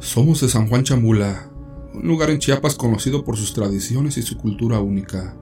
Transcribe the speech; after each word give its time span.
Somos 0.00 0.40
de 0.40 0.48
San 0.48 0.66
Juan 0.66 0.82
Chamula, 0.82 1.50
un 1.92 2.08
lugar 2.08 2.30
en 2.30 2.38
Chiapas 2.38 2.74
conocido 2.74 3.22
por 3.22 3.36
sus 3.36 3.52
tradiciones 3.52 4.16
y 4.16 4.22
su 4.22 4.38
cultura 4.38 4.80
única. 4.80 5.36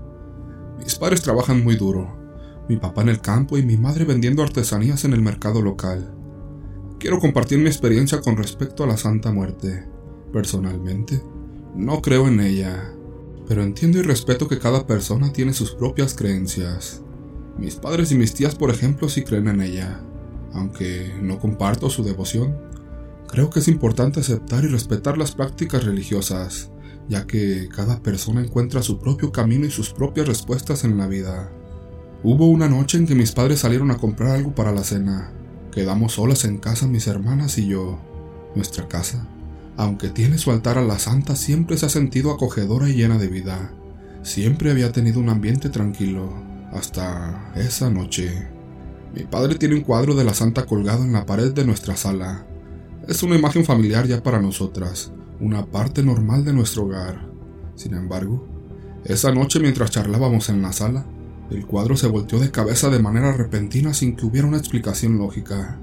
Mis 0.81 0.97
padres 0.97 1.23
trabajan 1.23 1.63
muy 1.63 1.77
duro, 1.77 2.19
mi 2.69 2.77
papá 2.77 3.03
en 3.03 3.09
el 3.09 3.21
campo 3.21 3.57
y 3.57 3.63
mi 3.63 3.77
madre 3.77 4.05
vendiendo 4.05 4.43
artesanías 4.43 5.05
en 5.05 5.13
el 5.13 5.23
mercado 5.23 5.63
local. 5.63 6.13
Quiero 6.99 7.21
compartir 7.21 7.61
mi 7.61 7.67
experiencia 7.67 8.21
con 8.21 8.37
respecto 8.37 8.83
a 8.83 8.89
la 8.89 8.97
Santa 8.97 9.31
Muerte. 9.31 9.87
Personalmente, 10.33 11.23
no 11.77 12.03
creo 12.03 12.27
en 12.27 12.41
ella, 12.41 12.93
pero 13.47 13.63
entiendo 13.63 14.01
y 14.01 14.03
respeto 14.03 14.49
que 14.49 14.59
cada 14.59 14.89
persona 14.89 15.33
tiene 15.33 15.53
sus 15.53 15.71
propias 15.71 16.15
creencias. 16.15 17.01
Mis 17.57 17.77
padres 17.77 18.11
y 18.11 18.17
mis 18.17 18.35
tías, 18.35 18.57
por 18.57 18.71
ejemplo, 18.71 19.09
sí 19.09 19.23
creen 19.23 19.47
en 19.47 19.61
ella, 19.61 20.01
aunque 20.53 21.15
no 21.23 21.39
comparto 21.39 21.91
su 21.91 22.03
devoción. 22.03 22.68
Creo 23.29 23.51
que 23.51 23.61
es 23.61 23.69
importante 23.69 24.21
aceptar 24.21 24.65
y 24.65 24.69
respetar 24.69 25.19
las 25.19 25.33
prácticas 25.33 25.85
religiosas, 25.85 26.71
ya 27.09 27.27
que 27.27 27.69
cada 27.69 28.03
persona 28.03 28.41
encuentra 28.41 28.83
su 28.83 28.99
propio 28.99 29.33
camino 29.33 29.67
y 29.67 29.71
sus 29.71 29.91
propias 29.91 30.27
respuestas 30.27 30.85
en 30.85 30.97
la 30.97 31.07
vida. 31.07 31.51
Hubo 32.25 32.47
una 32.47 32.69
noche 32.69 32.97
en 32.97 33.07
que 33.07 33.15
mis 33.15 33.33
padres 33.33 33.61
salieron 33.61 33.91
a 33.91 33.99
comprar 33.99 34.31
algo 34.31 34.55
para 34.55 34.73
la 34.73 34.83
cena. 34.83 35.31
Quedamos 35.71 36.15
solas 36.15 36.45
en 36.45 36.57
casa 36.57 36.87
mis 36.87 37.07
hermanas 37.07 37.59
y 37.59 37.69
yo. 37.69 38.01
Nuestra 38.57 38.89
casa, 38.89 39.29
aunque 39.77 40.09
tiene 40.09 40.39
su 40.39 40.51
altar 40.51 40.79
a 40.79 40.83
la 40.83 40.99
santa, 40.99 41.37
siempre 41.37 41.77
se 41.77 41.87
ha 41.87 41.91
sentido 41.91 42.33
acogedora 42.33 42.89
y 42.89 42.95
llena 42.95 43.19
de 43.19 43.29
vida. 43.29 43.73
Siempre 44.23 44.71
había 44.71 44.91
tenido 44.91 45.21
un 45.21 45.29
ambiente 45.29 45.69
tranquilo, 45.69 46.33
hasta 46.73 47.53
esa 47.55 47.91
noche. 47.91 48.49
Mi 49.15 49.23
padre 49.25 49.55
tiene 49.55 49.77
un 49.77 49.83
cuadro 49.83 50.15
de 50.15 50.25
la 50.25 50.35
santa 50.35 50.67
colgado 50.67 51.05
en 51.05 51.13
la 51.13 51.27
pared 51.27 51.53
de 51.53 51.65
nuestra 51.65 51.97
sala, 51.97 52.45
es 53.09 53.23
una 53.23 53.37
imagen 53.37 53.65
familiar 53.65 54.07
ya 54.07 54.23
para 54.23 54.39
nosotras, 54.39 55.13
una 55.41 55.65
parte 55.65 56.03
normal 56.03 56.45
de 56.45 56.53
nuestro 56.53 56.85
hogar. 56.85 57.27
Sin 57.75 57.95
embargo, 57.95 58.47
esa 59.07 59.33
noche 59.33 59.61
mientras 59.61 59.91
charlábamos 59.91 60.51
en 60.51 60.61
la 60.61 60.75
sala, 60.75 61.07
el 61.51 61.65
cuadro 61.65 61.97
se 61.97 62.07
volteó 62.07 62.39
de 62.39 62.51
cabeza 62.51 62.91
de 62.91 62.99
manera 62.99 63.33
repentina 63.33 63.95
sin 63.95 64.15
que 64.15 64.27
hubiera 64.27 64.47
una 64.47 64.59
explicación 64.59 65.17
lógica. 65.17 65.79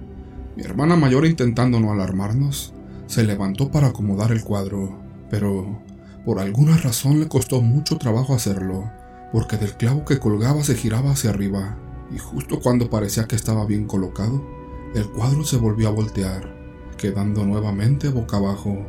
Mi 0.55 0.61
hermana 0.61 0.97
mayor, 0.97 1.25
intentando 1.25 1.79
no 1.79 1.91
alarmarnos, 1.91 2.73
se 3.07 3.23
levantó 3.23 3.71
para 3.71 3.87
acomodar 3.87 4.31
el 4.31 4.43
cuadro, 4.43 4.95
pero 5.31 5.81
por 6.25 6.37
alguna 6.37 6.77
razón 6.77 7.19
le 7.19 7.27
costó 7.27 7.59
mucho 7.59 7.97
trabajo 7.97 8.35
hacerlo, 8.35 8.91
porque 9.33 9.57
del 9.57 9.73
clavo 9.73 10.05
que 10.05 10.19
colgaba 10.19 10.63
se 10.63 10.75
giraba 10.75 11.13
hacia 11.13 11.31
arriba, 11.31 11.75
y 12.15 12.19
justo 12.19 12.59
cuando 12.59 12.91
parecía 12.91 13.25
que 13.25 13.35
estaba 13.35 13.65
bien 13.65 13.87
colocado, 13.87 14.45
el 14.93 15.09
cuadro 15.09 15.43
se 15.43 15.57
volvió 15.57 15.87
a 15.87 15.91
voltear 15.91 16.64
quedando 16.97 17.45
nuevamente 17.45 18.09
boca 18.09 18.37
abajo. 18.37 18.85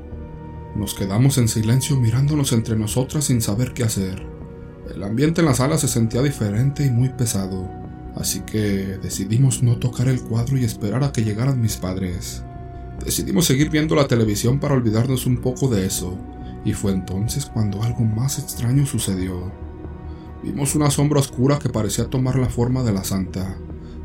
Nos 0.74 0.94
quedamos 0.94 1.38
en 1.38 1.48
silencio 1.48 1.96
mirándonos 1.96 2.52
entre 2.52 2.76
nosotras 2.76 3.24
sin 3.24 3.40
saber 3.40 3.72
qué 3.72 3.84
hacer. 3.84 4.26
El 4.94 5.02
ambiente 5.02 5.40
en 5.40 5.46
la 5.46 5.54
sala 5.54 5.78
se 5.78 5.88
sentía 5.88 6.22
diferente 6.22 6.84
y 6.84 6.90
muy 6.90 7.08
pesado, 7.08 7.68
así 8.14 8.40
que 8.40 8.98
decidimos 9.02 9.62
no 9.62 9.78
tocar 9.78 10.08
el 10.08 10.20
cuadro 10.20 10.56
y 10.56 10.64
esperar 10.64 11.02
a 11.02 11.12
que 11.12 11.24
llegaran 11.24 11.60
mis 11.60 11.76
padres. 11.76 12.42
Decidimos 13.04 13.46
seguir 13.46 13.70
viendo 13.70 13.94
la 13.94 14.08
televisión 14.08 14.58
para 14.58 14.74
olvidarnos 14.74 15.26
un 15.26 15.38
poco 15.38 15.68
de 15.68 15.86
eso, 15.86 16.16
y 16.64 16.72
fue 16.72 16.92
entonces 16.92 17.46
cuando 17.46 17.82
algo 17.82 18.04
más 18.04 18.38
extraño 18.38 18.86
sucedió. 18.86 19.52
Vimos 20.42 20.74
una 20.74 20.90
sombra 20.90 21.20
oscura 21.20 21.58
que 21.58 21.68
parecía 21.68 22.06
tomar 22.06 22.36
la 22.36 22.48
forma 22.48 22.82
de 22.82 22.92
la 22.92 23.04
santa. 23.04 23.56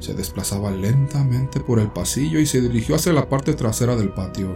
Se 0.01 0.15
desplazaba 0.15 0.71
lentamente 0.71 1.59
por 1.59 1.79
el 1.79 1.91
pasillo 1.91 2.39
y 2.39 2.47
se 2.47 2.59
dirigió 2.59 2.95
hacia 2.95 3.13
la 3.13 3.29
parte 3.29 3.53
trasera 3.53 3.95
del 3.95 4.09
patio. 4.09 4.55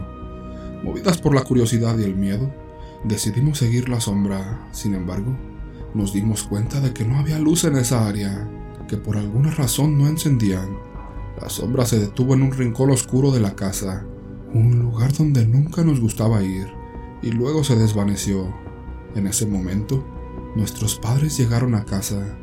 Movidas 0.83 1.19
por 1.19 1.35
la 1.35 1.43
curiosidad 1.43 1.97
y 1.99 2.03
el 2.03 2.15
miedo, 2.15 2.51
decidimos 3.03 3.59
seguir 3.59 3.87
la 3.87 4.01
sombra. 4.01 4.67
Sin 4.71 4.95
embargo, 4.95 5.37
nos 5.93 6.13
dimos 6.13 6.43
cuenta 6.43 6.81
de 6.81 6.93
que 6.93 7.05
no 7.05 7.19
había 7.19 7.37
luz 7.37 7.63
en 7.63 7.75
esa 7.75 8.07
área, 8.07 8.49
que 8.87 8.97
por 8.97 9.17
alguna 9.17 9.51
razón 9.51 9.99
no 9.99 10.07
encendían. 10.07 10.77
La 11.39 11.47
sombra 11.49 11.85
se 11.85 11.99
detuvo 11.99 12.33
en 12.33 12.41
un 12.41 12.51
rincón 12.51 12.89
oscuro 12.89 13.29
de 13.29 13.39
la 13.39 13.55
casa, 13.55 14.03
un 14.51 14.79
lugar 14.79 15.13
donde 15.13 15.45
nunca 15.45 15.83
nos 15.83 15.99
gustaba 15.99 16.41
ir, 16.41 16.67
y 17.21 17.29
luego 17.29 17.63
se 17.63 17.75
desvaneció. 17.75 18.51
En 19.13 19.27
ese 19.27 19.45
momento, 19.45 20.03
nuestros 20.55 20.95
padres 20.95 21.37
llegaron 21.37 21.75
a 21.75 21.85
casa. 21.85 22.35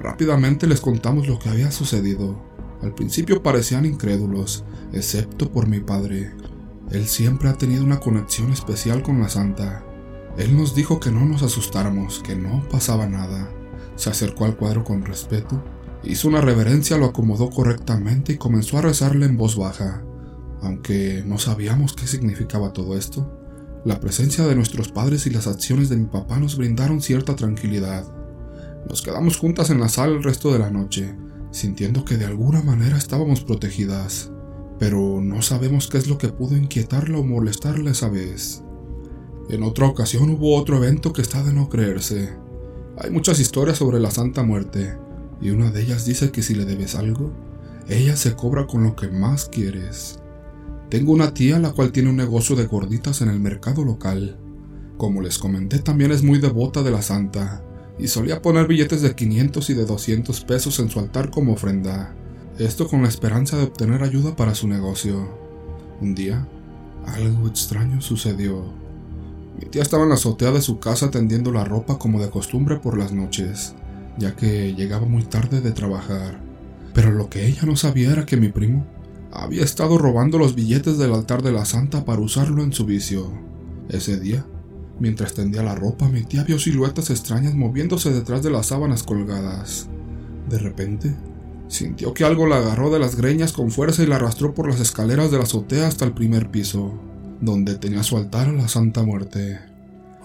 Rápidamente 0.00 0.66
les 0.66 0.80
contamos 0.80 1.28
lo 1.28 1.38
que 1.38 1.48
había 1.48 1.70
sucedido. 1.70 2.40
Al 2.82 2.94
principio 2.94 3.42
parecían 3.42 3.84
incrédulos, 3.84 4.64
excepto 4.92 5.50
por 5.50 5.68
mi 5.68 5.80
padre. 5.80 6.32
Él 6.90 7.06
siempre 7.06 7.48
ha 7.48 7.54
tenido 7.54 7.84
una 7.84 8.00
conexión 8.00 8.52
especial 8.52 9.02
con 9.02 9.20
la 9.20 9.28
santa. 9.28 9.84
Él 10.36 10.56
nos 10.56 10.74
dijo 10.74 10.98
que 10.98 11.10
no 11.10 11.24
nos 11.24 11.42
asustáramos, 11.42 12.20
que 12.22 12.34
no 12.34 12.66
pasaba 12.70 13.06
nada. 13.06 13.50
Se 13.96 14.10
acercó 14.10 14.44
al 14.46 14.56
cuadro 14.56 14.82
con 14.84 15.04
respeto, 15.04 15.62
hizo 16.02 16.28
una 16.28 16.40
reverencia, 16.40 16.98
lo 16.98 17.06
acomodó 17.06 17.50
correctamente 17.50 18.32
y 18.32 18.38
comenzó 18.38 18.78
a 18.78 18.82
rezarle 18.82 19.26
en 19.26 19.36
voz 19.36 19.56
baja. 19.56 20.02
Aunque 20.60 21.22
no 21.26 21.38
sabíamos 21.38 21.92
qué 21.92 22.06
significaba 22.06 22.72
todo 22.72 22.96
esto, 22.96 23.38
la 23.84 24.00
presencia 24.00 24.44
de 24.46 24.54
nuestros 24.54 24.92
padres 24.92 25.26
y 25.26 25.30
las 25.30 25.46
acciones 25.46 25.88
de 25.88 25.96
mi 25.96 26.06
papá 26.06 26.38
nos 26.38 26.56
brindaron 26.56 27.02
cierta 27.02 27.34
tranquilidad. 27.36 28.04
Nos 28.88 29.02
quedamos 29.02 29.36
juntas 29.36 29.70
en 29.70 29.80
la 29.80 29.88
sala 29.88 30.14
el 30.14 30.22
resto 30.22 30.52
de 30.52 30.58
la 30.58 30.70
noche, 30.70 31.14
sintiendo 31.50 32.04
que 32.04 32.16
de 32.16 32.24
alguna 32.24 32.62
manera 32.62 32.96
estábamos 32.96 33.42
protegidas, 33.42 34.30
pero 34.78 35.20
no 35.20 35.42
sabemos 35.42 35.86
qué 35.86 35.98
es 35.98 36.08
lo 36.08 36.18
que 36.18 36.28
pudo 36.28 36.56
inquietarla 36.56 37.18
o 37.18 37.24
molestarla 37.24 37.90
esa 37.92 38.08
vez. 38.08 38.62
En 39.48 39.62
otra 39.62 39.86
ocasión 39.86 40.30
hubo 40.30 40.56
otro 40.56 40.76
evento 40.76 41.12
que 41.12 41.22
está 41.22 41.42
de 41.42 41.52
no 41.52 41.68
creerse. 41.68 42.30
Hay 42.98 43.10
muchas 43.10 43.38
historias 43.38 43.78
sobre 43.78 44.00
la 44.00 44.10
Santa 44.10 44.42
Muerte, 44.42 44.96
y 45.40 45.50
una 45.50 45.70
de 45.70 45.82
ellas 45.82 46.04
dice 46.04 46.30
que 46.30 46.42
si 46.42 46.54
le 46.54 46.64
debes 46.64 46.94
algo, 46.94 47.32
ella 47.88 48.16
se 48.16 48.34
cobra 48.34 48.66
con 48.66 48.84
lo 48.84 48.96
que 48.96 49.08
más 49.08 49.46
quieres. 49.46 50.18
Tengo 50.88 51.12
una 51.12 51.34
tía 51.34 51.58
la 51.58 51.72
cual 51.72 51.90
tiene 51.90 52.10
un 52.10 52.16
negocio 52.16 52.54
de 52.54 52.66
gorditas 52.66 53.22
en 53.22 53.28
el 53.28 53.40
mercado 53.40 53.84
local. 53.84 54.38
Como 54.98 55.20
les 55.20 55.38
comenté, 55.38 55.78
también 55.78 56.12
es 56.12 56.22
muy 56.22 56.38
devota 56.38 56.82
de 56.82 56.90
la 56.90 57.02
santa, 57.02 57.64
y 57.98 58.08
solía 58.08 58.42
poner 58.42 58.66
billetes 58.66 59.02
de 59.02 59.14
500 59.14 59.70
y 59.70 59.74
de 59.74 59.84
200 59.84 60.40
pesos 60.44 60.78
en 60.78 60.90
su 60.90 60.98
altar 60.98 61.30
como 61.30 61.52
ofrenda, 61.52 62.14
esto 62.58 62.86
con 62.86 63.02
la 63.02 63.08
esperanza 63.08 63.56
de 63.56 63.64
obtener 63.64 64.02
ayuda 64.02 64.36
para 64.36 64.54
su 64.54 64.68
negocio. 64.68 65.28
Un 66.00 66.14
día, 66.14 66.46
algo 67.06 67.48
extraño 67.48 68.00
sucedió. 68.00 68.64
Mi 69.58 69.66
tía 69.66 69.82
estaba 69.82 70.02
en 70.02 70.10
la 70.10 70.16
azotea 70.16 70.50
de 70.50 70.60
su 70.60 70.78
casa 70.78 71.10
tendiendo 71.10 71.50
la 71.50 71.64
ropa 71.64 71.98
como 71.98 72.20
de 72.20 72.30
costumbre 72.30 72.76
por 72.76 72.98
las 72.98 73.12
noches, 73.12 73.74
ya 74.18 74.36
que 74.36 74.74
llegaba 74.74 75.06
muy 75.06 75.22
tarde 75.22 75.60
de 75.60 75.72
trabajar. 75.72 76.40
Pero 76.92 77.10
lo 77.10 77.30
que 77.30 77.46
ella 77.46 77.62
no 77.64 77.76
sabía 77.76 78.12
era 78.12 78.26
que 78.26 78.36
mi 78.36 78.48
primo 78.48 78.86
había 79.32 79.64
estado 79.64 79.96
robando 79.96 80.36
los 80.36 80.54
billetes 80.54 80.98
del 80.98 81.14
altar 81.14 81.42
de 81.42 81.52
la 81.52 81.64
santa 81.64 82.04
para 82.04 82.20
usarlo 82.20 82.62
en 82.62 82.72
su 82.72 82.84
vicio. 82.84 83.32
Ese 83.88 84.20
día, 84.20 84.44
Mientras 84.98 85.34
tendía 85.34 85.62
la 85.62 85.74
ropa, 85.74 86.08
mi 86.08 86.22
tía 86.22 86.44
vio 86.44 86.58
siluetas 86.58 87.10
extrañas 87.10 87.54
moviéndose 87.54 88.12
detrás 88.12 88.42
de 88.42 88.50
las 88.50 88.66
sábanas 88.66 89.02
colgadas. 89.02 89.88
De 90.48 90.58
repente, 90.58 91.14
sintió 91.68 92.14
que 92.14 92.24
algo 92.24 92.46
la 92.46 92.58
agarró 92.58 92.90
de 92.90 92.98
las 92.98 93.16
greñas 93.16 93.52
con 93.52 93.70
fuerza 93.70 94.02
y 94.02 94.06
la 94.06 94.16
arrastró 94.16 94.54
por 94.54 94.68
las 94.68 94.80
escaleras 94.80 95.30
de 95.30 95.38
la 95.38 95.44
azotea 95.44 95.88
hasta 95.88 96.04
el 96.04 96.12
primer 96.12 96.50
piso, 96.50 96.92
donde 97.40 97.76
tenía 97.76 98.02
su 98.02 98.16
altar 98.16 98.48
a 98.48 98.52
la 98.52 98.68
Santa 98.68 99.02
Muerte. 99.02 99.58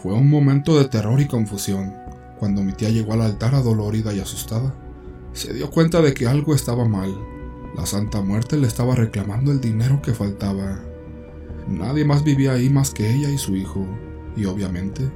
Fue 0.02 0.14
un 0.14 0.30
momento 0.30 0.78
de 0.78 0.86
terror 0.86 1.20
y 1.20 1.28
confusión. 1.28 1.94
Cuando 2.40 2.62
mi 2.62 2.74
tía 2.74 2.90
llegó 2.90 3.14
al 3.14 3.22
altar 3.22 3.56
adolorida 3.56 4.14
y 4.14 4.20
asustada, 4.20 4.76
se 5.34 5.54
dio 5.54 5.72
cuenta 5.72 6.02
de 6.02 6.14
que 6.14 6.28
algo 6.28 6.54
estaba 6.54 6.88
mal. 6.88 7.18
La 7.76 7.86
Santa 7.86 8.22
Muerte 8.22 8.58
le 8.58 8.68
estaba 8.68 8.96
reclamando 8.96 9.52
el 9.52 9.60
dinero 9.60 10.02
que 10.02 10.14
faltaba. 10.14 10.82
Nadie 11.68 12.06
más 12.06 12.24
vivía 12.24 12.54
ahí 12.54 12.70
más 12.70 12.92
que 12.92 13.12
ella 13.12 13.30
y 13.30 13.38
su 13.38 13.56
hijo 13.56 13.88
y 14.38 14.46
obviamente 14.46 15.12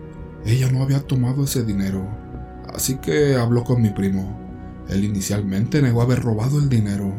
ella 0.46 0.72
no 0.72 0.82
había 0.82 1.02
tomado 1.02 1.44
ese 1.44 1.64
dinero, 1.64 2.06
así 2.74 2.96
que 2.96 3.36
habló 3.36 3.64
con 3.64 3.82
mi 3.82 3.92
primo. 3.92 4.38
Él 4.90 5.06
inicialmente 5.06 5.82
negó 5.82 6.02
haber 6.02 6.22
robado 6.22 6.60
el 6.60 6.68
dinero, 6.68 7.14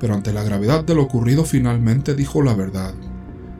pero 0.00 0.14
ante 0.14 0.32
la 0.32 0.44
gravedad 0.44 0.84
de 0.84 0.94
lo 0.94 1.02
ocurrido 1.02 1.44
finalmente 1.44 2.14
dijo 2.14 2.42
la 2.42 2.54
verdad. 2.54 2.94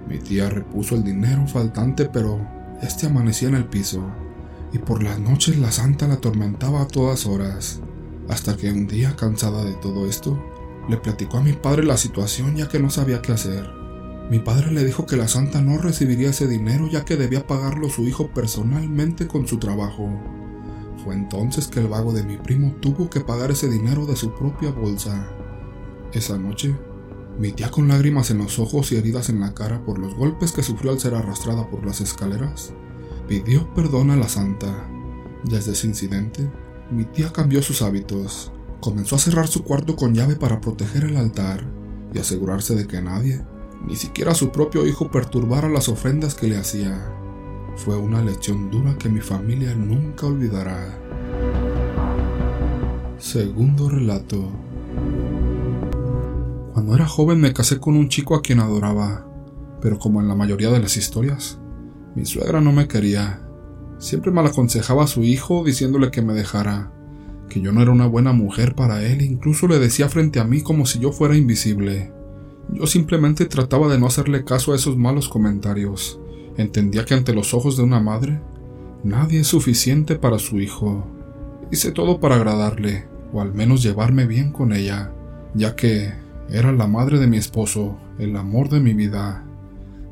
Mi 0.08 0.18
tía 0.18 0.48
repuso 0.48 0.94
el 0.94 1.02
dinero 1.02 1.46
faltante, 1.46 2.06
pero 2.06 2.40
este 2.80 3.06
amanecía 3.06 3.48
en 3.48 3.56
el 3.56 3.64
piso, 3.64 4.08
y 4.72 4.78
por 4.78 5.02
las 5.02 5.18
noches 5.18 5.58
la 5.58 5.72
santa 5.72 6.06
la 6.06 6.14
atormentaba 6.14 6.82
a 6.82 6.86
todas 6.86 7.26
horas, 7.26 7.80
hasta 8.28 8.56
que 8.56 8.70
un 8.70 8.86
día, 8.86 9.16
cansada 9.16 9.64
de 9.64 9.74
todo 9.74 10.08
esto, 10.08 10.38
le 10.88 10.96
platicó 10.96 11.38
a 11.38 11.42
mi 11.42 11.52
padre 11.52 11.84
la 11.84 11.96
situación 11.96 12.56
ya 12.56 12.68
que 12.68 12.78
no 12.78 12.88
sabía 12.88 13.20
qué 13.20 13.32
hacer. 13.32 13.77
Mi 14.30 14.40
padre 14.40 14.70
le 14.72 14.84
dijo 14.84 15.06
que 15.06 15.16
la 15.16 15.26
santa 15.26 15.62
no 15.62 15.78
recibiría 15.78 16.30
ese 16.30 16.46
dinero 16.46 16.86
ya 16.86 17.04
que 17.06 17.16
debía 17.16 17.46
pagarlo 17.46 17.88
su 17.88 18.06
hijo 18.06 18.28
personalmente 18.34 19.26
con 19.26 19.46
su 19.46 19.58
trabajo. 19.58 20.10
Fue 21.02 21.14
entonces 21.14 21.66
que 21.68 21.80
el 21.80 21.88
vago 21.88 22.12
de 22.12 22.24
mi 22.24 22.36
primo 22.36 22.74
tuvo 22.80 23.08
que 23.08 23.20
pagar 23.20 23.50
ese 23.50 23.70
dinero 23.70 24.04
de 24.04 24.16
su 24.16 24.34
propia 24.34 24.70
bolsa. 24.70 25.30
Esa 26.12 26.36
noche, 26.38 26.76
Mi 27.38 27.52
tía 27.52 27.70
con 27.70 27.86
lágrimas 27.86 28.32
en 28.32 28.38
los 28.38 28.58
ojos 28.58 28.90
y 28.90 28.96
heridas 28.96 29.28
en 29.28 29.38
la 29.38 29.54
cara 29.54 29.84
por 29.84 30.00
los 30.00 30.16
golpes 30.16 30.50
que 30.50 30.64
sufrió 30.64 30.90
al 30.90 30.98
ser 30.98 31.14
arrastrada 31.14 31.70
por 31.70 31.86
las 31.86 32.00
escaleras, 32.00 32.72
pidió 33.28 33.72
perdón 33.74 34.10
a 34.10 34.16
la 34.16 34.28
santa. 34.28 34.90
Desde 35.44 35.70
ese 35.70 35.86
incidente, 35.86 36.50
mi 36.90 37.04
tía 37.04 37.32
cambió 37.32 37.62
sus 37.62 37.80
hábitos. 37.80 38.50
Comenzó 38.80 39.14
a 39.14 39.20
cerrar 39.20 39.46
su 39.46 39.62
cuarto 39.62 39.94
con 39.94 40.14
llave 40.14 40.34
para 40.34 40.60
proteger 40.60 41.04
el 41.04 41.16
altar 41.16 41.64
y 42.12 42.18
asegurarse 42.18 42.74
de 42.74 42.88
que 42.88 43.00
nadie, 43.00 43.44
ni 43.86 43.96
siquiera 43.96 44.34
su 44.34 44.50
propio 44.50 44.86
hijo, 44.86 45.10
perturbara 45.10 45.68
las 45.68 45.88
ofrendas 45.88 46.34
que 46.34 46.48
le 46.48 46.58
hacía. 46.58 47.12
Fue 47.76 47.96
una 47.96 48.22
lección 48.22 48.70
dura 48.70 48.96
que 48.98 49.08
mi 49.08 49.20
familia 49.20 49.74
nunca 49.74 50.26
olvidará. 50.26 50.98
Segundo 53.18 53.88
relato. 53.88 54.50
Cuando 56.72 56.94
era 56.94 57.06
joven 57.06 57.40
me 57.40 57.52
casé 57.52 57.78
con 57.78 57.96
un 57.96 58.08
chico 58.08 58.34
a 58.34 58.42
quien 58.42 58.60
adoraba, 58.60 59.26
pero 59.80 59.98
como 59.98 60.20
en 60.20 60.28
la 60.28 60.34
mayoría 60.34 60.70
de 60.70 60.80
las 60.80 60.96
historias, 60.96 61.58
mi 62.14 62.24
suegra 62.24 62.60
no 62.60 62.72
me 62.72 62.88
quería. 62.88 63.42
Siempre 63.98 64.30
me 64.30 64.40
aconsejaba 64.40 65.04
a 65.04 65.08
su 65.08 65.22
hijo 65.22 65.64
diciéndole 65.64 66.10
que 66.10 66.22
me 66.22 66.34
dejara, 66.34 66.92
que 67.48 67.60
yo 67.60 67.72
no 67.72 67.82
era 67.82 67.90
una 67.90 68.06
buena 68.06 68.32
mujer 68.32 68.74
para 68.74 69.04
él, 69.04 69.22
incluso 69.22 69.66
le 69.66 69.78
decía 69.78 70.08
frente 70.08 70.40
a 70.40 70.44
mí 70.44 70.62
como 70.62 70.86
si 70.86 70.98
yo 70.98 71.12
fuera 71.12 71.36
invisible. 71.36 72.12
Yo 72.72 72.86
simplemente 72.86 73.46
trataba 73.46 73.88
de 73.88 73.98
no 73.98 74.06
hacerle 74.06 74.44
caso 74.44 74.72
a 74.72 74.76
esos 74.76 74.96
malos 74.96 75.28
comentarios. 75.28 76.20
Entendía 76.56 77.04
que 77.04 77.14
ante 77.14 77.32
los 77.32 77.54
ojos 77.54 77.76
de 77.76 77.82
una 77.82 78.00
madre, 78.00 78.40
nadie 79.04 79.40
es 79.40 79.46
suficiente 79.46 80.16
para 80.16 80.38
su 80.38 80.60
hijo. 80.60 81.06
Hice 81.70 81.92
todo 81.92 82.20
para 82.20 82.36
agradarle, 82.36 83.06
o 83.32 83.40
al 83.40 83.54
menos 83.54 83.82
llevarme 83.82 84.26
bien 84.26 84.52
con 84.52 84.72
ella, 84.72 85.12
ya 85.54 85.76
que 85.76 86.12
era 86.50 86.72
la 86.72 86.86
madre 86.86 87.18
de 87.18 87.26
mi 87.26 87.36
esposo, 87.36 87.98
el 88.18 88.36
amor 88.36 88.68
de 88.68 88.80
mi 88.80 88.94
vida. 88.94 89.44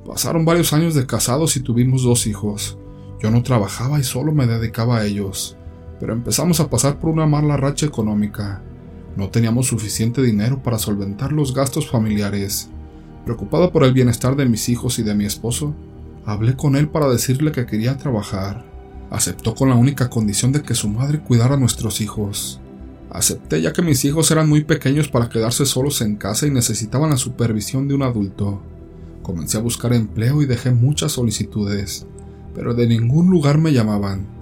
Pasaron 0.07 0.45
varios 0.45 0.73
años 0.73 0.95
de 0.95 1.07
casados 1.07 1.57
y 1.57 1.61
tuvimos 1.61 2.05
dos 2.05 2.27
hijos. 2.27 2.79
Yo 3.21 3.31
no 3.31 3.43
trabajaba 3.43 3.99
y 3.99 4.05
solo 4.05 4.33
me 4.33 4.47
dedicaba 4.47 4.99
a 4.99 5.07
ellos, 5.07 5.57
pero 5.99 6.13
empezamos 6.13 6.61
a 6.61 6.69
pasar 6.71 6.99
por 6.99 7.11
una 7.11 7.27
mala 7.27 7.57
racha 7.57 7.87
económica. 7.87 8.63
No 9.17 9.31
teníamos 9.31 9.67
suficiente 9.67 10.23
dinero 10.23 10.63
para 10.63 10.79
solventar 10.79 11.33
los 11.33 11.55
gastos 11.55 11.91
familiares. 11.91 12.69
Preocupado 13.25 13.73
por 13.73 13.83
el 13.83 13.95
bienestar 13.95 14.37
de 14.37 14.45
mis 14.45 14.69
hijos 14.69 14.99
y 14.99 15.03
de 15.03 15.15
mi 15.15 15.25
esposo, 15.25 15.75
hablé 16.27 16.55
con 16.55 16.77
él 16.77 16.89
para 16.89 17.09
decirle 17.09 17.51
que 17.51 17.65
quería 17.65 17.97
trabajar. 17.97 18.67
Aceptó 19.11 19.55
con 19.55 19.71
la 19.71 19.75
única 19.75 20.11
condición 20.11 20.53
de 20.53 20.63
que 20.63 20.75
su 20.75 20.89
madre 20.89 21.21
cuidara 21.21 21.55
a 21.55 21.59
nuestros 21.59 22.03
hijos. 22.03 22.61
Acepté 23.11 23.63
ya 23.63 23.73
que 23.73 23.81
mis 23.81 24.05
hijos 24.05 24.31
eran 24.31 24.49
muy 24.49 24.65
pequeños 24.65 25.09
para 25.09 25.31
quedarse 25.31 25.65
solos 25.65 26.03
en 26.03 26.17
casa 26.17 26.47
y 26.47 26.51
necesitaban 26.51 27.09
la 27.09 27.17
supervisión 27.17 27.89
de 27.89 27.95
un 27.95 28.03
adulto. 28.03 28.61
Comencé 29.23 29.57
a 29.57 29.63
buscar 29.63 29.95
empleo 29.95 30.43
y 30.43 30.47
dejé 30.47 30.73
muchas 30.73 31.13
solicitudes, 31.13 32.07
pero 32.55 32.75
de 32.75 32.87
ningún 32.87 33.31
lugar 33.31 33.57
me 33.57 33.73
llamaban. 33.73 34.36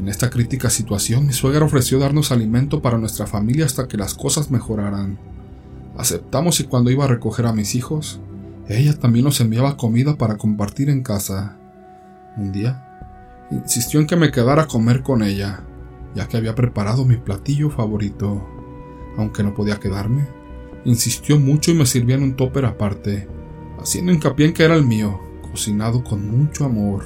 En 0.00 0.08
esta 0.08 0.30
crítica 0.30 0.70
situación 0.70 1.26
mi 1.26 1.34
suegra 1.34 1.66
ofreció 1.66 1.98
darnos 1.98 2.32
alimento 2.32 2.80
para 2.80 2.96
nuestra 2.96 3.26
familia 3.26 3.66
hasta 3.66 3.86
que 3.86 3.98
las 3.98 4.14
cosas 4.14 4.50
mejoraran. 4.50 5.18
Aceptamos 5.98 6.58
y 6.60 6.64
cuando 6.64 6.90
iba 6.90 7.04
a 7.04 7.08
recoger 7.08 7.44
a 7.44 7.52
mis 7.52 7.74
hijos, 7.74 8.18
ella 8.66 8.98
también 8.98 9.26
nos 9.26 9.42
enviaba 9.42 9.76
comida 9.76 10.16
para 10.16 10.38
compartir 10.38 10.88
en 10.88 11.02
casa. 11.02 11.58
Un 12.38 12.50
día, 12.50 13.46
insistió 13.50 14.00
en 14.00 14.06
que 14.06 14.16
me 14.16 14.30
quedara 14.30 14.62
a 14.62 14.68
comer 14.68 15.02
con 15.02 15.22
ella, 15.22 15.64
ya 16.14 16.26
que 16.28 16.38
había 16.38 16.54
preparado 16.54 17.04
mi 17.04 17.16
platillo 17.18 17.68
favorito. 17.68 18.48
Aunque 19.18 19.42
no 19.42 19.52
podía 19.52 19.80
quedarme, 19.80 20.26
insistió 20.86 21.38
mucho 21.38 21.72
y 21.72 21.74
me 21.74 21.84
sirvió 21.84 22.16
en 22.16 22.22
un 22.22 22.36
topper 22.36 22.64
aparte, 22.64 23.28
haciendo 23.78 24.12
hincapié 24.12 24.46
en 24.46 24.54
que 24.54 24.62
era 24.62 24.76
el 24.76 24.86
mío, 24.86 25.20
cocinado 25.42 26.02
con 26.02 26.26
mucho 26.26 26.64
amor. 26.64 27.04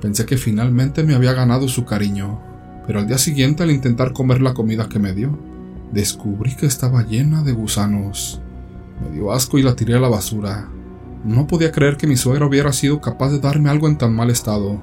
Pensé 0.00 0.26
que 0.26 0.36
finalmente 0.36 1.02
me 1.02 1.14
había 1.14 1.32
ganado 1.32 1.68
su 1.68 1.84
cariño, 1.84 2.40
pero 2.86 3.00
al 3.00 3.06
día 3.06 3.18
siguiente 3.18 3.62
al 3.64 3.70
intentar 3.70 4.12
comer 4.12 4.40
la 4.40 4.54
comida 4.54 4.88
que 4.88 4.98
me 4.98 5.12
dio, 5.12 5.38
descubrí 5.92 6.54
que 6.54 6.66
estaba 6.66 7.02
llena 7.02 7.42
de 7.42 7.52
gusanos. 7.52 8.40
Me 9.02 9.10
dio 9.10 9.32
asco 9.32 9.58
y 9.58 9.62
la 9.62 9.74
tiré 9.74 9.94
a 9.94 10.00
la 10.00 10.08
basura. 10.08 10.68
No 11.24 11.46
podía 11.46 11.72
creer 11.72 11.96
que 11.96 12.06
mi 12.06 12.16
suegra 12.16 12.46
hubiera 12.46 12.72
sido 12.72 13.00
capaz 13.00 13.30
de 13.30 13.40
darme 13.40 13.70
algo 13.70 13.88
en 13.88 13.98
tan 13.98 14.14
mal 14.14 14.30
estado. 14.30 14.80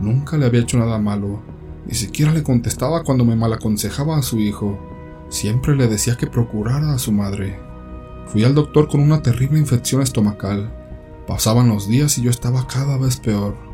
Nunca 0.00 0.36
le 0.36 0.46
había 0.46 0.60
hecho 0.60 0.78
nada 0.78 0.98
malo, 0.98 1.42
ni 1.86 1.94
siquiera 1.94 2.32
le 2.32 2.42
contestaba 2.42 3.04
cuando 3.04 3.24
me 3.24 3.36
malaconsejaba 3.36 4.16
a 4.16 4.22
su 4.22 4.40
hijo. 4.40 4.78
Siempre 5.28 5.76
le 5.76 5.86
decía 5.86 6.16
que 6.16 6.26
procurara 6.26 6.94
a 6.94 6.98
su 6.98 7.12
madre. 7.12 7.58
Fui 8.26 8.42
al 8.44 8.54
doctor 8.54 8.88
con 8.88 9.00
una 9.00 9.22
terrible 9.22 9.58
infección 9.58 10.02
estomacal. 10.02 10.72
Pasaban 11.26 11.68
los 11.68 11.88
días 11.88 12.18
y 12.18 12.22
yo 12.22 12.30
estaba 12.30 12.66
cada 12.66 12.96
vez 12.96 13.18
peor. 13.18 13.65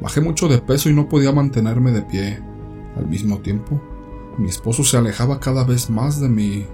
Bajé 0.00 0.20
mucho 0.20 0.48
de 0.48 0.58
peso 0.58 0.88
y 0.88 0.94
no 0.94 1.08
podía 1.08 1.32
mantenerme 1.32 1.92
de 1.92 2.02
pie. 2.02 2.42
Al 2.96 3.06
mismo 3.06 3.38
tiempo, 3.38 3.80
mi 4.38 4.48
esposo 4.48 4.84
se 4.84 4.96
alejaba 4.96 5.40
cada 5.40 5.64
vez 5.64 5.90
más 5.90 6.20
de 6.20 6.28
mí. 6.28 6.66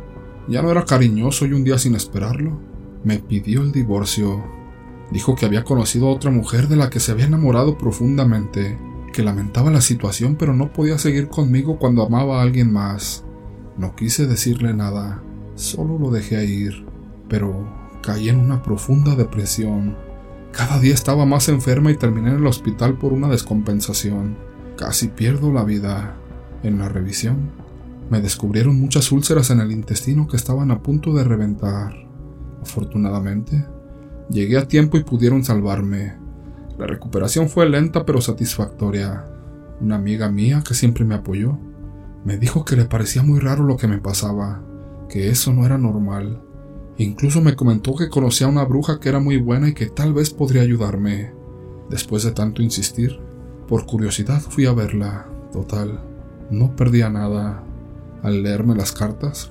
Ya 0.48 0.62
no 0.62 0.70
era 0.70 0.84
cariñoso 0.84 1.46
y 1.46 1.52
un 1.52 1.64
día 1.64 1.78
sin 1.78 1.94
esperarlo, 1.94 2.58
me 3.04 3.19
pidió 3.19 3.62
el 3.62 3.72
divorcio. 3.72 4.42
Dijo 5.10 5.34
que 5.36 5.46
había 5.46 5.64
conocido 5.64 6.08
a 6.08 6.12
otra 6.12 6.30
mujer 6.30 6.69
de 6.69 6.76
la 6.76 6.90
que 6.90 7.00
se 7.00 7.12
había 7.12 7.26
enamorado 7.26 7.78
profundamente 7.78 8.78
que 9.12 9.22
lamentaba 9.22 9.70
la 9.70 9.82
situación 9.82 10.36
pero 10.36 10.54
no 10.54 10.72
podía 10.72 10.98
seguir 10.98 11.28
conmigo 11.28 11.78
cuando 11.78 12.02
amaba 12.02 12.38
a 12.38 12.42
alguien 12.42 12.72
más. 12.72 13.24
No 13.76 13.94
quise 13.94 14.26
decirle 14.26 14.74
nada, 14.74 15.22
solo 15.54 15.98
lo 15.98 16.10
dejé 16.10 16.44
ir, 16.44 16.86
pero 17.28 18.00
caí 18.02 18.28
en 18.28 18.40
una 18.40 18.62
profunda 18.62 19.14
depresión. 19.14 19.96
Cada 20.52 20.78
día 20.78 20.93
estaba 20.93 21.25
más 21.25 21.49
enferma 21.49 21.90
y 21.90 21.96
terminé 21.96 22.28
en 22.28 22.37
el 22.37 22.46
hospital 22.46 22.99
por 22.99 23.14
una 23.14 23.28
descompensación. 23.28 24.37
Casi 24.76 25.08
pierdo 25.08 25.50
la 25.50 25.64
vida. 25.64 26.16
En 26.62 26.78
la 26.78 26.88
revisión, 26.88 27.50
me 28.10 28.20
descubrieron 28.20 28.78
muchas 28.78 29.10
úlceras 29.10 29.50
en 29.50 29.60
el 29.60 29.72
intestino 29.72 30.28
que 30.28 30.37
estaban 30.37 30.70
a 30.70 30.82
punto 30.82 31.14
de 31.14 31.25
reventar. 31.25 31.94
Afortunadamente, 32.60 33.66
llegué 34.28 34.58
a 34.58 34.69
tiempo 34.69 34.99
y 34.99 35.02
pudieron 35.02 35.43
salvarme. 35.43 36.14
La 36.78 36.87
recuperación 36.87 37.48
fue 37.48 37.69
lenta 37.69 38.05
pero 38.05 38.20
satisfactoria. 38.20 39.26
Una 39.81 39.96
amiga 39.96 40.31
mía 40.31 40.62
que 40.66 40.75
siempre 40.75 41.05
me 41.05 41.16
apoyó 41.16 41.58
me 42.25 42.37
dijo 42.37 42.64
que 42.64 42.76
le 42.76 42.84
parecía 42.84 43.22
muy 43.22 43.40
raro 43.40 43.64
lo 43.64 43.76
que 43.76 43.88
me 43.88 43.98
pasaba, 43.98 44.62
que 45.08 45.31
eso 45.31 45.52
no 45.52 45.66
era 45.66 45.78
normal. 45.78 46.40
Incluso 47.02 47.40
me 47.40 47.56
comentó 47.56 47.96
que 47.96 48.08
conocía 48.08 48.46
a 48.46 48.50
una 48.50 48.64
bruja 48.64 49.00
que 49.00 49.08
era 49.08 49.19
muy 49.19 49.37
buena 49.37 49.69
y 49.69 49.75
que 49.75 49.87
tal 49.87 50.14
vez 50.14 50.31
podría 50.31 50.62
ayudarme. 50.62 51.32
Después 51.90 52.22
de 52.22 52.31
tanto 52.31 52.62
insistir, 52.62 53.19
por 53.67 53.86
curiosidad 53.86 54.41
fui 54.41 54.67
a 54.67 54.72
verla. 54.72 55.27
Total, 55.53 56.00
no 56.50 56.77
perdía 56.77 57.10
nada. 57.10 57.65
Al 58.22 58.44
leerme 58.44 58.77
las 58.77 58.93
cartas, 58.93 59.50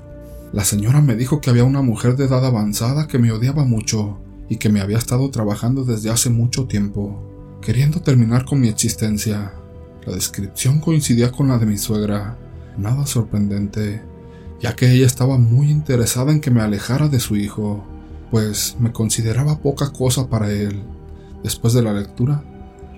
la 0.53 0.63
señora 0.63 1.01
me 1.01 1.15
dijo 1.15 1.41
que 1.41 1.49
había 1.49 1.65
una 1.65 1.81
mujer 1.81 2.15
de 2.15 2.25
edad 2.25 2.45
avanzada 2.45 3.07
que 3.07 3.19
me 3.19 3.31
odiaba 3.33 3.65
mucho 3.65 4.19
y 4.47 4.55
que 4.55 4.69
me 4.69 4.79
había 4.79 4.97
estado 4.97 5.29
trabajando 5.29 5.83
desde 5.83 6.09
hace 6.09 6.29
mucho 6.29 6.67
tiempo, 6.67 7.59
queriendo 7.61 8.01
terminar 8.01 8.45
con 8.45 8.61
mi 8.61 8.69
existencia. 8.69 9.53
La 10.05 10.13
descripción 10.13 10.79
coincidía 10.79 11.31
con 11.31 11.49
la 11.49 11.57
de 11.57 11.65
mi 11.65 11.77
suegra, 11.77 12.37
nada 12.77 13.05
sorprendente, 13.05 14.01
ya 14.61 14.75
que 14.75 14.91
ella 14.91 15.07
estaba 15.07 15.37
muy 15.37 15.71
interesada 15.71 16.31
en 16.31 16.39
que 16.39 16.51
me 16.51 16.61
alejara 16.61 17.07
de 17.09 17.19
su 17.19 17.35
hijo, 17.35 17.83
pues 18.29 18.77
me 18.79 18.91
consideraba 18.91 19.59
poca 19.59 19.91
cosa 19.91 20.29
para 20.29 20.51
él. 20.51 20.83
Después 21.43 21.73
de 21.73 21.81
la 21.81 21.93
lectura, 21.93 22.43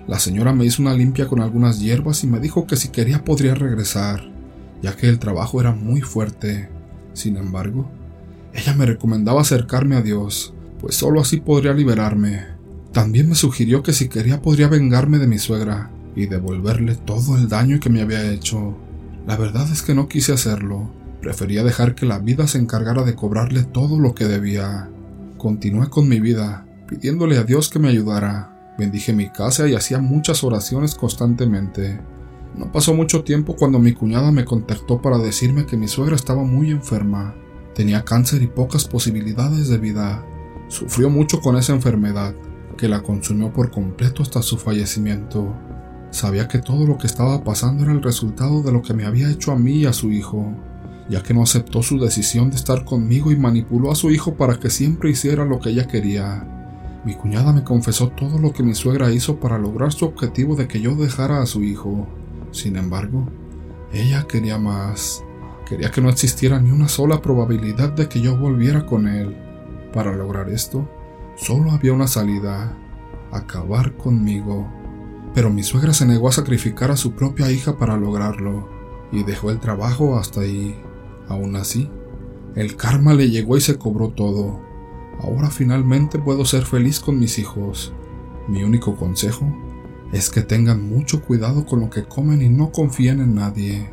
la 0.06 0.18
señora 0.18 0.52
me 0.52 0.66
hizo 0.66 0.82
una 0.82 0.92
limpia 0.92 1.26
con 1.26 1.40
algunas 1.40 1.80
hierbas 1.80 2.22
y 2.22 2.26
me 2.26 2.38
dijo 2.38 2.66
que 2.66 2.76
si 2.76 2.88
quería 2.88 3.24
podría 3.24 3.54
regresar, 3.54 4.30
ya 4.82 4.94
que 4.94 5.08
el 5.08 5.18
trabajo 5.18 5.60
era 5.60 5.72
muy 5.72 6.02
fuerte. 6.02 6.68
Sin 7.14 7.38
embargo, 7.38 7.90
ella 8.52 8.74
me 8.74 8.84
recomendaba 8.84 9.40
acercarme 9.40 9.96
a 9.96 10.02
Dios, 10.02 10.52
pues 10.80 10.96
solo 10.96 11.20
así 11.22 11.38
podría 11.38 11.72
liberarme. 11.72 12.44
También 12.92 13.28
me 13.30 13.34
sugirió 13.34 13.82
que 13.82 13.94
si 13.94 14.08
quería 14.08 14.42
podría 14.42 14.68
vengarme 14.68 15.18
de 15.18 15.26
mi 15.26 15.38
suegra 15.38 15.90
y 16.14 16.26
devolverle 16.26 16.94
todo 16.94 17.38
el 17.38 17.48
daño 17.48 17.80
que 17.80 17.90
me 17.90 18.02
había 18.02 18.30
hecho. 18.30 18.76
La 19.26 19.38
verdad 19.38 19.66
es 19.72 19.82
que 19.82 19.94
no 19.94 20.06
quise 20.06 20.34
hacerlo, 20.34 20.90
prefería 21.24 21.64
dejar 21.64 21.94
que 21.94 22.04
la 22.04 22.18
vida 22.18 22.46
se 22.46 22.58
encargara 22.58 23.02
de 23.02 23.14
cobrarle 23.14 23.64
todo 23.64 23.98
lo 23.98 24.14
que 24.14 24.26
debía. 24.26 24.90
Continué 25.38 25.88
con 25.88 26.06
mi 26.06 26.20
vida, 26.20 26.66
pidiéndole 26.86 27.38
a 27.38 27.44
Dios 27.44 27.70
que 27.70 27.78
me 27.78 27.88
ayudara. 27.88 28.74
Bendije 28.76 29.14
mi 29.14 29.30
casa 29.30 29.66
y 29.66 29.74
hacía 29.74 30.00
muchas 30.00 30.44
oraciones 30.44 30.94
constantemente. 30.94 31.98
No 32.54 32.70
pasó 32.70 32.92
mucho 32.92 33.24
tiempo 33.24 33.56
cuando 33.56 33.78
mi 33.78 33.94
cuñada 33.94 34.32
me 34.32 34.44
contactó 34.44 35.00
para 35.00 35.16
decirme 35.16 35.64
que 35.64 35.78
mi 35.78 35.88
suegra 35.88 36.14
estaba 36.14 36.44
muy 36.44 36.70
enferma. 36.70 37.34
Tenía 37.74 38.04
cáncer 38.04 38.42
y 38.42 38.46
pocas 38.46 38.84
posibilidades 38.84 39.68
de 39.68 39.78
vida. 39.78 40.22
Sufrió 40.68 41.08
mucho 41.08 41.40
con 41.40 41.56
esa 41.56 41.72
enfermedad, 41.72 42.34
que 42.76 42.86
la 42.86 43.02
consumió 43.02 43.50
por 43.50 43.70
completo 43.70 44.22
hasta 44.22 44.42
su 44.42 44.58
fallecimiento. 44.58 45.56
Sabía 46.10 46.48
que 46.48 46.58
todo 46.58 46.86
lo 46.86 46.98
que 46.98 47.06
estaba 47.06 47.42
pasando 47.42 47.84
era 47.84 47.92
el 47.92 48.02
resultado 48.02 48.62
de 48.62 48.72
lo 48.72 48.82
que 48.82 48.92
me 48.92 49.06
había 49.06 49.30
hecho 49.30 49.52
a 49.52 49.58
mí 49.58 49.78
y 49.78 49.86
a 49.86 49.94
su 49.94 50.12
hijo. 50.12 50.54
Ya 51.08 51.22
que 51.22 51.34
no 51.34 51.42
aceptó 51.42 51.82
su 51.82 51.98
decisión 51.98 52.50
de 52.50 52.56
estar 52.56 52.84
conmigo 52.84 53.30
y 53.30 53.36
manipuló 53.36 53.90
a 53.90 53.94
su 53.94 54.10
hijo 54.10 54.34
para 54.34 54.58
que 54.58 54.70
siempre 54.70 55.10
hiciera 55.10 55.44
lo 55.44 55.60
que 55.60 55.70
ella 55.70 55.86
quería. 55.86 56.46
Mi 57.04 57.14
cuñada 57.14 57.52
me 57.52 57.64
confesó 57.64 58.08
todo 58.08 58.38
lo 58.38 58.52
que 58.52 58.62
mi 58.62 58.74
suegra 58.74 59.12
hizo 59.12 59.38
para 59.38 59.58
lograr 59.58 59.92
su 59.92 60.06
objetivo 60.06 60.56
de 60.56 60.66
que 60.66 60.80
yo 60.80 60.94
dejara 60.94 61.42
a 61.42 61.46
su 61.46 61.62
hijo. 61.62 62.06
Sin 62.50 62.76
embargo, 62.76 63.28
ella 63.92 64.26
quería 64.26 64.58
más. 64.58 65.22
Quería 65.68 65.90
que 65.90 66.00
no 66.00 66.08
existiera 66.08 66.58
ni 66.58 66.70
una 66.70 66.88
sola 66.88 67.20
probabilidad 67.20 67.92
de 67.92 68.08
que 68.08 68.20
yo 68.20 68.36
volviera 68.38 68.86
con 68.86 69.06
él. 69.06 69.36
Para 69.92 70.14
lograr 70.16 70.48
esto, 70.48 70.88
solo 71.36 71.72
había 71.72 71.92
una 71.92 72.06
salida, 72.06 72.76
acabar 73.32 73.96
conmigo. 73.96 74.66
Pero 75.34 75.50
mi 75.50 75.62
suegra 75.62 75.92
se 75.92 76.06
negó 76.06 76.28
a 76.28 76.32
sacrificar 76.32 76.90
a 76.90 76.96
su 76.96 77.12
propia 77.12 77.50
hija 77.50 77.76
para 77.76 77.96
lograrlo, 77.96 78.68
y 79.12 79.24
dejó 79.24 79.50
el 79.50 79.60
trabajo 79.60 80.18
hasta 80.18 80.40
ahí. 80.40 80.74
Aún 81.28 81.56
así, 81.56 81.88
el 82.54 82.76
karma 82.76 83.14
le 83.14 83.30
llegó 83.30 83.56
y 83.56 83.60
se 83.60 83.78
cobró 83.78 84.10
todo. 84.10 84.60
Ahora 85.20 85.50
finalmente 85.50 86.18
puedo 86.18 86.44
ser 86.44 86.64
feliz 86.64 87.00
con 87.00 87.18
mis 87.18 87.38
hijos. 87.38 87.92
Mi 88.48 88.62
único 88.62 88.96
consejo 88.96 89.46
es 90.12 90.30
que 90.30 90.42
tengan 90.42 90.86
mucho 90.88 91.22
cuidado 91.22 91.66
con 91.66 91.80
lo 91.80 91.90
que 91.90 92.04
comen 92.04 92.42
y 92.42 92.48
no 92.48 92.70
confíen 92.70 93.20
en 93.20 93.34
nadie. 93.34 93.90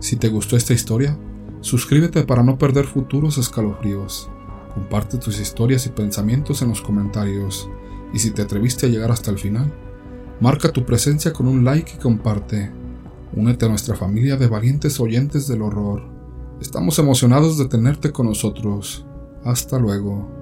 Si 0.00 0.16
te 0.16 0.28
gustó 0.28 0.56
esta 0.56 0.74
historia, 0.74 1.16
suscríbete 1.60 2.24
para 2.24 2.42
no 2.42 2.58
perder 2.58 2.86
futuros 2.86 3.38
escalofríos. 3.38 4.28
Comparte 4.74 5.18
tus 5.18 5.38
historias 5.38 5.86
y 5.86 5.90
pensamientos 5.90 6.60
en 6.62 6.70
los 6.70 6.82
comentarios. 6.82 7.70
Y 8.12 8.18
si 8.18 8.30
te 8.32 8.42
atreviste 8.42 8.86
a 8.86 8.88
llegar 8.88 9.10
hasta 9.10 9.30
el 9.30 9.38
final, 9.38 9.72
marca 10.40 10.72
tu 10.72 10.84
presencia 10.84 11.32
con 11.32 11.46
un 11.46 11.64
like 11.64 11.92
y 11.94 11.98
comparte. 11.98 12.81
Únete 13.34 13.64
a 13.64 13.68
nuestra 13.68 13.96
familia 13.96 14.36
de 14.36 14.46
valientes 14.46 15.00
oyentes 15.00 15.48
del 15.48 15.62
horror. 15.62 16.02
Estamos 16.60 16.98
emocionados 16.98 17.56
de 17.56 17.66
tenerte 17.66 18.12
con 18.12 18.26
nosotros. 18.26 19.06
Hasta 19.44 19.78
luego. 19.78 20.41